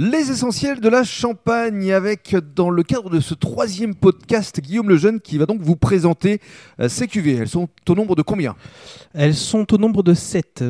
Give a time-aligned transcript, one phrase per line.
[0.00, 5.18] Les essentiels de la Champagne avec, dans le cadre de ce troisième podcast, Guillaume Lejeune
[5.18, 6.40] qui va donc vous présenter
[6.78, 7.34] euh, ces cuvées.
[7.34, 8.54] Elles sont au nombre de combien?
[9.12, 10.62] Elles sont au nombre de 7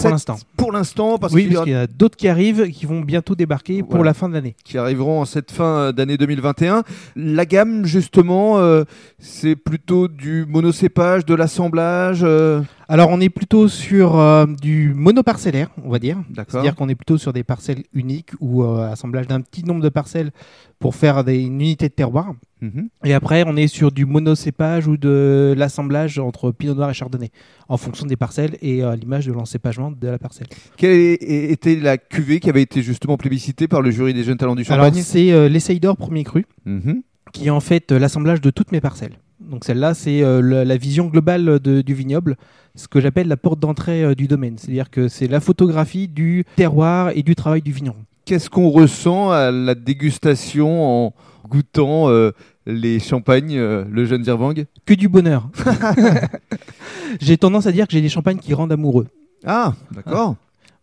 [0.00, 0.36] pour l'instant.
[0.56, 3.34] Pour l'instant, parce Oui, qu'il y a y a d'autres qui arrivent qui vont bientôt
[3.34, 4.54] débarquer pour la fin de l'année.
[4.64, 6.82] qui arriveront en cette fin d'année 2021.
[7.16, 8.84] La gamme, justement, euh,
[9.18, 12.20] c'est plutôt du monocépage, de l'assemblage.
[12.22, 16.18] euh, Alors on est plutôt sur euh, du monoparcellaire, on va dire.
[16.34, 19.88] C'est-à-dire qu'on est plutôt sur des parcelles uniques ou euh, assemblage d'un petit nombre de
[19.88, 20.30] parcelles
[20.78, 22.34] pour faire des, une unité de terroir.
[22.60, 22.88] Mhm.
[23.04, 27.30] Et après, on est sur du monocépage ou de l'assemblage entre Pinot Noir et Chardonnay,
[27.68, 30.46] en fonction des parcelles et à l'image de l'encépagement de la parcelle.
[30.76, 34.54] Quelle était la cuvée qui avait été justement plébiscitée par le jury des jeunes talents
[34.56, 34.94] du Champagne?
[35.02, 37.02] c'est euh, l'Essaye d'or premier cru, Mhm.
[37.32, 39.18] qui est en fait euh, l'assemblage de toutes mes parcelles.
[39.40, 42.36] Donc celle-là, c'est euh, la vision globale de- du vignoble,
[42.76, 44.56] ce que j'appelle la porte d'entrée euh, du domaine.
[44.58, 47.98] C'est-à-dire que c'est la photographie du terroir et du travail du vigneron.
[48.24, 51.14] Qu'est-ce qu'on ressent à la dégustation en
[51.46, 52.30] goûtant euh,
[52.66, 54.54] les champagnes, euh, le jeune Zervang
[54.86, 55.50] Que du bonheur.
[57.20, 59.08] j'ai tendance à dire que j'ai des champagnes qui rendent amoureux.
[59.44, 60.36] Ah, d'accord.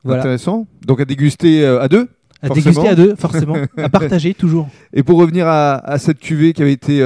[0.04, 0.22] Voilà.
[0.22, 0.68] Intéressant.
[0.86, 2.10] Donc à déguster euh, à deux
[2.44, 2.66] À Forcément.
[2.66, 3.56] déguster à deux, forcément.
[3.78, 4.70] à partager toujours.
[4.94, 7.04] Et pour revenir à, à cette cuvée qui avait été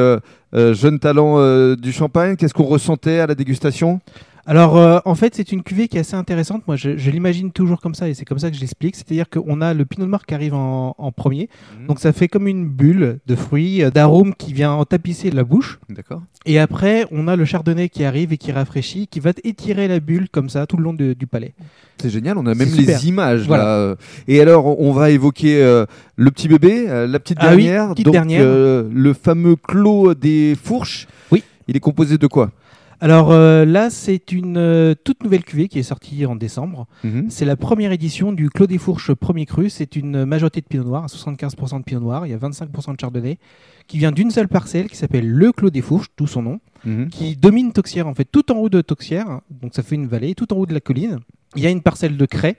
[0.53, 4.01] jeune talent du champagne, qu'est-ce qu'on ressentait à la dégustation?
[4.47, 6.61] Alors, euh, en fait, c'est une cuvée qui est assez intéressante.
[6.67, 8.95] Moi, je, je l'imagine toujours comme ça et c'est comme ça que je l'explique.
[8.95, 11.49] C'est-à-dire qu'on a le pinot noir qui arrive en, en premier.
[11.81, 11.87] Mhm.
[11.87, 15.43] Donc, ça fait comme une bulle de fruits, euh, d'arômes qui vient en tapisser la
[15.43, 15.79] bouche.
[15.89, 16.21] D'accord.
[16.45, 19.99] Et après, on a le chardonnay qui arrive et qui rafraîchit, qui va étirer la
[19.99, 21.55] bulle comme ça tout le long de- du palais.
[21.99, 22.99] C'est génial, on a même super.
[22.99, 23.63] les images Voilà.
[23.63, 23.69] là.
[23.77, 23.95] euh.
[24.27, 25.85] Et alors, on va évoquer euh,
[26.17, 28.43] le petit bébé, euh, la petite Ah oui, petite donc dernière.
[28.45, 31.07] le fameux clos des fourches.
[31.31, 31.41] Oui.
[31.67, 32.51] Il est composé de quoi?
[33.05, 36.87] Alors euh, là, c'est une euh, toute nouvelle cuvée qui est sortie en décembre.
[37.03, 37.27] Mhm.
[37.29, 39.69] C'est la première édition du Clos des Fourches premier cru.
[39.69, 42.25] C'est une majorité de pinot noir, à 75% de pinot noir.
[42.25, 43.37] Il y a 25% de chardonnay
[43.85, 47.09] qui vient d'une seule parcelle qui s'appelle le Clos des Fourches, tout son nom, Mhm.
[47.09, 49.41] qui domine Toxière en fait, tout en haut de Toxière.
[49.51, 51.19] Donc ça fait une vallée, tout en haut de la colline.
[51.55, 52.57] Il y a une parcelle de craie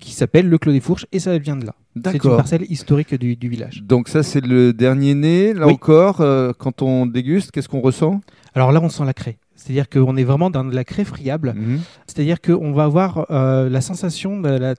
[0.00, 1.76] qui s'appelle le Clos des Fourches et ça vient de là.
[2.04, 3.82] C'est une parcelle historique du, du village.
[3.84, 5.54] Donc ça, c'est le dernier né.
[5.54, 5.72] Là Oui.
[5.74, 8.20] encore, euh, quand on déguste, qu'est-ce qu'on ressent?
[8.54, 9.38] Alors là, on sent la craie.
[9.60, 11.52] C'est-à-dire qu'on est vraiment dans de la craie friable.
[11.56, 11.80] Mhm.
[12.06, 14.74] C'est-à-dire qu'on va avoir euh, la sensation de la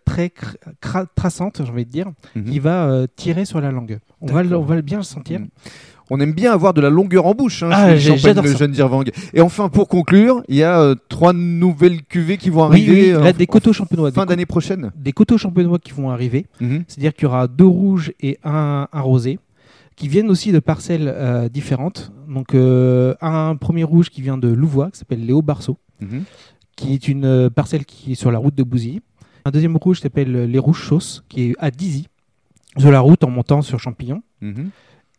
[0.82, 2.46] cra- traçante, j'ai envie de dire, Mhm.
[2.46, 4.00] qui va euh, tirer sur la langue.
[4.22, 5.42] On va, on bien le sentir.
[5.42, 5.50] Mhm.
[6.12, 8.58] On aime bien avoir de la longueur en bouche hein, Ah, chez le ça.
[8.58, 9.04] jeune Dirvang.
[9.34, 13.14] Et enfin, pour conclure, il y a euh, trois nouvelles cuvées qui vont Oui, arriver
[13.18, 14.12] oui, là, en- des coteaux champenois.
[14.12, 14.92] fin d'année prochaine.
[14.96, 16.48] des coteaux champenois qui vont arriver.
[16.88, 19.38] C'est-à-dire qu'il y aura deux rouges et un, un rosé
[19.96, 22.12] qui viennent aussi de parcelles euh, différentes.
[22.30, 26.24] Donc, euh, un premier rouge qui vient de Louvois, qui s'appelle Léo Barceau, Mhm.
[26.78, 29.02] qui est une euh, parcelle qui est sur la route de Bouzy.
[29.46, 32.08] Un deuxième rouge qui s'appelle euh, Les Rouges Chausses, qui est à Dizy,
[32.78, 34.22] sur la route en montant sur Champignon.
[34.42, 34.70] Mhm.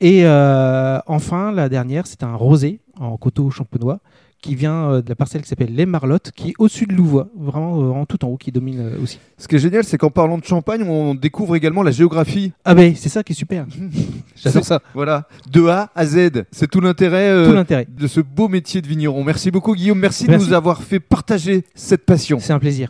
[0.00, 4.00] Et euh, enfin, la dernière, c'est un rosé en coteau champenois
[4.40, 7.28] qui vient euh, de la parcelle qui s'appelle Les Marlottes, qui est au-dessus de Louvois,
[7.36, 9.18] vraiment euh, en tout en haut, qui domine euh, aussi.
[9.38, 12.52] Ce qui est génial, c'est qu'en parlant de champagne, on découvre également la géographie.
[12.64, 13.66] Ah ben, c'est ça qui est super.
[14.36, 14.80] J'adore ça.
[14.94, 16.44] Voilà, de A à Z.
[16.50, 19.22] C'est tout l'intérêt euh, de ce beau métier de vigneron.
[19.24, 19.98] Merci beaucoup, Guillaume.
[19.98, 22.38] Merci, de nous avoir fait partager cette passion.
[22.40, 22.88] C'est un plaisir.